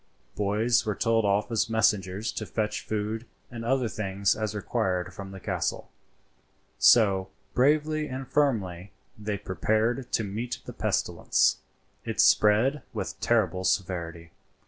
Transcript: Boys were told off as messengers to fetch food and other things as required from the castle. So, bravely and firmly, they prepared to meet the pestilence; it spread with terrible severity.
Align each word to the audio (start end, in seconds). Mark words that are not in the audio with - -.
Boys 0.35 0.83
were 0.83 0.95
told 0.95 1.25
off 1.25 1.51
as 1.51 1.69
messengers 1.69 2.31
to 2.31 2.47
fetch 2.47 2.81
food 2.83 3.27
and 3.51 3.63
other 3.63 3.87
things 3.87 4.35
as 4.35 4.55
required 4.55 5.13
from 5.13 5.29
the 5.29 5.39
castle. 5.39 5.91
So, 6.79 7.29
bravely 7.53 8.07
and 8.07 8.27
firmly, 8.27 8.93
they 9.15 9.37
prepared 9.37 10.11
to 10.13 10.23
meet 10.23 10.57
the 10.65 10.73
pestilence; 10.73 11.57
it 12.03 12.19
spread 12.19 12.81
with 12.93 13.19
terrible 13.19 13.63
severity. 13.63 14.31